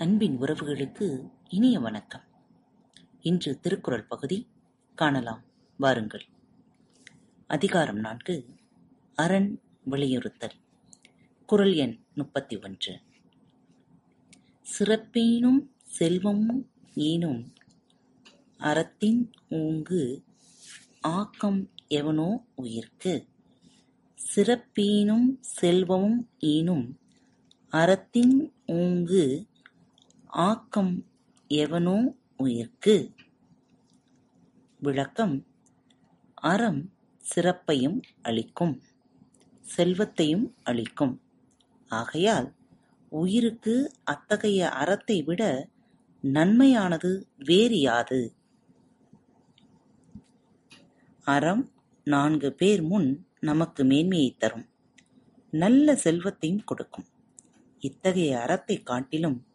அன்பின் 0.00 0.40
உறவுகளுக்கு 0.40 1.30
இனிய 1.48 1.80
வணக்கம். 1.80 2.22
இன்று 3.20 3.60
திருக்குறள் 3.60 4.04
பகுதி 4.04 4.48
காணலாம். 4.94 5.44
வாருங்கள். 5.76 6.24
அதிகாரம் 7.46 7.96
நான்கு. 7.96 8.46
அரண் 9.14 9.58
வலியுறுத்தல் 9.84 10.54
குறள் 11.46 11.72
எண் 11.72 11.98
முப்பத்தி 12.14 12.58
ஒன்று. 12.58 13.00
சிறப்பேனும் 14.78 15.68
செல்வமும் 15.82 16.70
ஈனும் 16.94 17.52
அறத்தின் 18.58 19.30
ஊங்கு 19.50 20.24
ஆக்கம் 21.00 21.70
எவனோ 21.88 22.44
உயிர்க்கு. 22.56 23.26
சிறப்பீனும் 24.34 25.38
செல்வமும் 25.40 26.28
ஈனும் 26.38 26.98
அறத்தின் 27.68 28.52
ஊங்கு 28.66 29.48
ஆக்கம் 30.30 31.06
எவனோ 31.48 32.14
உயிர்க்கு. 32.38 33.14
விளக்கம் 34.78 35.46
அறம் 36.34 36.90
சிறப்பையும் 37.18 38.00
அளிக்கும் 38.22 38.82
செல்வத்தையும் 39.60 40.56
அளிக்கும். 40.62 41.20
ஆகையால் 41.88 42.54
உயிருக்கு 43.08 43.92
அத்தகைய 44.04 44.70
அறத்தை 44.70 45.22
விட 45.22 45.68
நன்மையானது 46.22 47.22
வேறு 47.38 47.80
யாது? 47.80 48.34
அறம் 51.20 51.72
நான்கு 52.04 52.52
பேர் 52.52 52.82
முன் 52.82 53.26
நமக்கு 53.40 53.84
மேன்மையை 53.84 54.34
தரும். 54.38 54.68
நல்ல 55.50 55.96
செல்வத்தையும் 55.96 56.64
கொடுக்கும். 56.64 57.06
இத்தகைய 57.78 58.40
அறத்தை 58.40 58.82
காட்டிலும் 58.82 59.48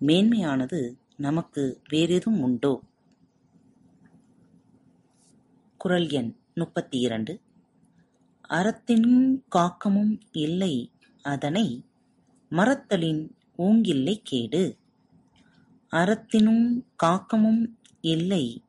மேன்மையானது 0.00 0.96
நமக்கு 1.16 1.80
வேறெதும் 1.88 2.40
உண்டோ? 2.40 2.82
குறள் 5.76 6.08
எண் 6.08 6.36
முப்பத்தி 6.54 6.98
இரண்டு 6.98 7.40
அறத்தினும் 8.48 9.42
காக்கமும் 9.54 10.20
இல்லை 10.32 10.92
அதனை 11.22 11.84
மறத்தலின் 12.50 13.36
ஊங்கில்லை 13.58 14.20
கேடு. 14.22 14.76
அறத்தினும் 15.90 16.84
காக்கமும் 17.02 17.66
இல்லை 18.00 18.64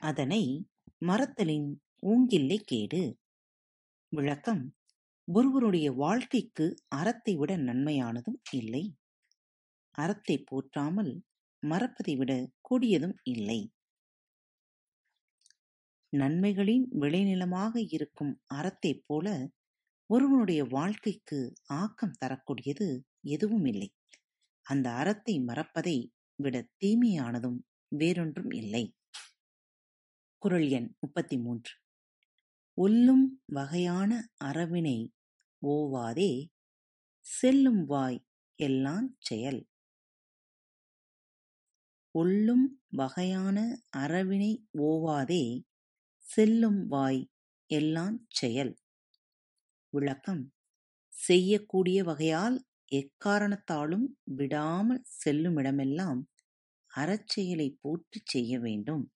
அதனை 0.00 0.66
மறத்தலின் 0.98 1.80
ஊங்கில்லை 2.02 2.56
கேடு. 2.56 3.16
விளக்கம் 4.08 4.74
ஒருவருடைய 5.24 5.92
வாழ்க்கைக்கு 5.92 6.74
அறத்தை 6.88 7.36
விட 7.36 7.56
நன்மையானதும் 7.56 8.40
இல்லை. 8.50 8.94
அறத்தை 9.96 10.36
போற்றாமல் 10.44 11.12
மறப்பதை 11.62 12.14
விட 12.16 12.32
கூடியதும் 12.68 13.16
இல்லை. 13.24 13.60
நன்மைகளின் 16.12 16.84
விளைநிலமாக 17.00 17.74
இருக்கும் 17.90 18.32
அறத்தைப் 18.54 19.04
போல 19.06 19.26
ஒருவனுடைய 20.10 20.60
வாழ்க்கைக்கு 20.66 21.38
ஆக்கம் 21.74 22.18
தரக்கூடியது 22.18 22.88
எதுவும் 23.26 23.64
இல்லை. 23.64 23.88
அந்த 24.66 24.86
அறத்தை 24.90 25.34
மறப்பதை 25.40 25.96
விட 26.38 26.56
தீமையானதும் 26.84 27.58
வேறொன்றும் 27.92 28.52
இல்லை. 28.52 28.84
குறள் 30.42 30.68
எண் 30.68 30.88
முப்பத்தி 31.00 31.36
மூன்று 31.38 31.72
ஒல்லும் 32.78 33.26
வகையான 33.46 34.10
அறவினை 34.44 34.98
ஓவாதே 35.62 36.32
செல்லும் 37.26 37.82
வாய் 37.84 38.18
எல்லாம் 38.58 39.06
செயல். 39.20 39.60
கொள்ளும் 42.16 42.80
வகையான 42.88 43.82
அறவினை 43.90 44.66
ஓவாதே 44.78 45.62
செல்லும் 46.18 46.86
வாய் 46.86 47.30
எல்லாஞ் 47.74 48.18
செயல். 48.28 48.76
விளக்கம் 49.92 50.52
செய்யக்கூடிய 51.08 52.04
வகையால் 52.04 52.64
எக்காரணத்தாலும் 52.92 54.06
விடாமல் 54.24 55.02
செல்லுமிடமெல்லாம் 55.24 56.22
அறச்செயலை 56.86 57.78
போற்றிச் 57.80 58.26
செய்ய 58.26 58.60
வேண்டும். 58.60 59.12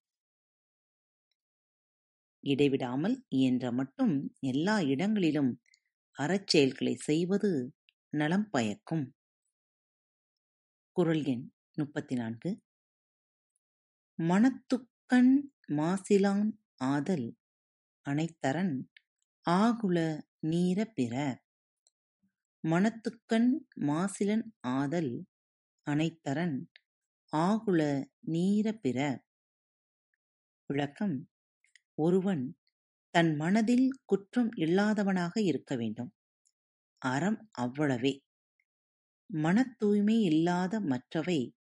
இடைவிடாமல் 2.40 3.24
இயன்ற 3.28 3.72
மட்டும் 3.72 4.34
எல்லா 4.40 4.80
இடங்களிலும் 4.80 5.60
அறச்செயல்களை 6.18 6.94
செய்வது 6.94 7.74
நலம் 8.08 8.50
பயக்கும். 8.50 9.14
குறள் 10.92 11.24
எண் 11.24 11.52
முப்பத்தி 11.74 12.14
நான்கு. 12.14 12.60
மனத்துக்கண் 14.20 15.32
மாசிலான் 15.68 16.50
ஆதல் 16.76 17.36
அனைத்தரன் 18.06 18.88
ஆகுல 19.50 20.20
நீர 20.42 20.84
பிற. 20.94 21.14
மனத்துக்கண் 22.64 23.50
மாசிலன் 23.80 24.44
ஆதல் 24.60 25.26
அனைத்தரன் 25.90 26.66
ஆகுல 27.36 28.04
நீர 28.26 28.72
பிற. 28.72 29.22
விளக்கம். 30.66 31.30
ஒருவன் 31.94 32.56
தன் 33.10 33.36
மனதில் 33.36 33.90
குற்றம் 34.04 34.50
இல்லாதவனாக 34.56 35.40
இருக்க 35.40 35.76
வேண்டும். 35.76 36.14
அறம் 36.98 37.50
அவ்வளவே. 37.58 38.20
மனத் 39.26 39.78
தூய்மை 39.78 40.20
இல்லாத 40.20 40.80
மற்றவை 40.80 41.54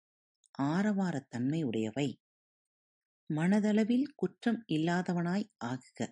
ஆரவாரத் 0.59 1.28
தன்மை 1.30 1.64
உடையவை. 1.64 2.19
மனதளவில் 3.30 4.06
குற்றம் 4.16 4.64
இல்லாதவனாய் 4.68 5.50
ஆகுக. 5.66 6.08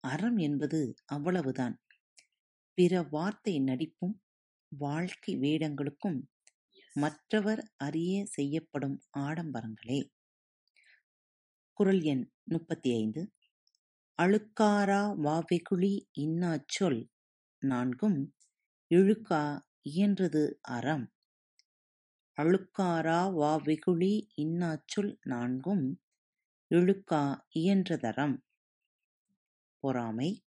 அறம் 0.00 0.36
என்பது 0.36 0.94
அவ்வளவுதான். 1.06 1.74
பிற 2.74 3.02
வார்த்தை 3.10 3.60
நடிப்பும் 3.60 4.14
வாழ்க்கை 4.68 5.36
வேடங்களுக்கும் 5.36 6.18
மற்றவர் 6.96 7.74
அறிய 7.76 8.24
செய்யப்படும் 8.26 9.02
ஆடம்பரங்களே. 9.18 10.00
குறள் 11.72 12.00
எண் 12.00 12.30
முப்பத்தி 12.44 12.90
ஐந்து 12.92 13.22
அழுக்காரா 14.18 15.02
வாவெகுளி 15.22 16.00
இன்னாச் 16.18 16.68
சொல் 16.68 17.10
நான்கும். 17.62 18.18
இழுக்கா 18.90 19.42
இயன்றது 19.90 20.42
அறம். 20.60 21.06
அழுக்காரா 22.38 23.20
வாவெகுளி 23.34 24.12
இன்னாச் 24.36 24.86
சொல் 24.86 25.18
நான்கும். 25.22 25.84
இழுக்கா 26.72 27.40
இயன்றதறம் 27.54 28.38
பொறாமை 29.78 30.44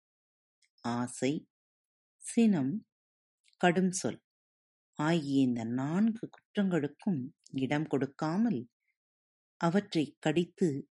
ஆசை 0.80 1.48
சினம் 2.16 2.86
கடும் 3.56 3.90
சொல் 3.90 4.22
ஆகிய 4.94 5.40
இந்த 5.40 5.64
நான்கு 5.64 6.28
குற்றங்களுக்கும் 6.28 7.28
இடம் 7.50 7.86
கொடுக்காமல் 7.86 8.68
அவற்றைக் 9.56 10.16
கடித்து 10.20 10.88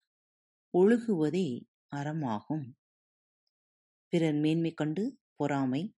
ஒழுகுவதே 0.78 1.64
அறமாகும். 1.96 2.72
பிறர் 4.08 4.34
மேன்மை 4.34 4.72
கண்டு 4.72 5.18
பொறாமை 5.36 5.94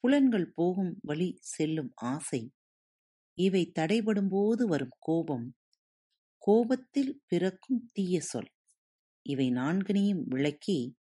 புலன்கள் 0.00 0.52
போகும் 0.54 0.98
வழி 1.02 1.38
செல்லும் 1.40 1.92
ஆசை 1.94 2.52
இவை 3.34 3.72
தடைபடும்போது 3.78 4.62
வரும் 4.62 4.96
கோபம் 4.98 5.54
கோபத்தில் 6.42 7.22
பிறக்கும் 7.26 7.90
தீய 7.92 8.20
சொல். 8.20 8.50
இவை 9.22 9.50
நான்கினையும் 9.50 10.22
விளக்கி 10.24 10.96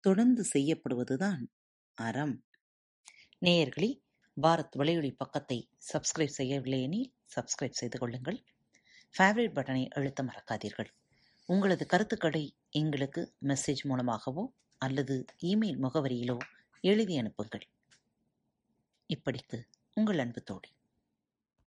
தொடர்ந்து 0.00 0.44
செய்யப்படுவதுதான் 0.54 1.46
அறம். 1.94 2.44
நேயர்களே 3.40 4.00
பாரத் 4.42 4.76
வலையொலி 4.78 5.14
பக்கத்தை 5.16 5.70
சப்ஸ்கிரைப் 5.92 6.36
செய்யவில்லை 6.38 6.82
எனில் 6.82 7.14
சப்ஸ்கிரைப் 7.36 7.70
செய்து 7.70 7.98
கொள்ளுங்கள். 7.98 8.44
ஃபேவரட் 9.18 9.54
பட்டனை 9.54 9.88
அழுத்த 9.88 10.22
மறக்காதீர்கள். 10.22 10.88
உங்களது 11.46 11.86
கருத்துக்களை 11.86 12.56
எங்களுக்கு 12.70 13.34
மெசேஜ் 13.44 13.82
மூலமாகவோ 13.82 14.52
அல்லது 14.78 15.24
இமெயில் 15.42 15.80
முகவரியிலோ 15.82 16.38
எழுதி 16.80 17.18
அனுப்புங்கள். 17.18 17.66
இப்படிக்கு 19.10 19.58
உங்கள் 19.94 20.18
அன்பு 20.18 20.42
தோழி. 20.42 20.75